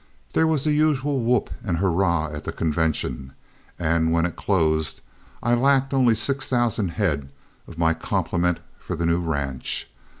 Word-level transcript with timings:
There 0.33 0.47
was 0.47 0.63
the 0.63 0.71
usual 0.71 1.19
whoop 1.19 1.51
and 1.63 1.77
hurrah 1.77 2.31
at 2.33 2.43
the 2.45 2.51
convention, 2.51 3.33
and 3.77 4.11
when 4.11 4.25
it 4.25 4.35
closed 4.35 5.01
I 5.43 5.53
lacked 5.53 5.93
only 5.93 6.15
six 6.15 6.49
thousand 6.49 6.87
head 6.93 7.29
of 7.67 7.77
my 7.77 7.93
complement 7.93 8.61
for 8.79 8.95
the 8.95 9.05
new 9.05 9.19
ranch. 9.19 9.91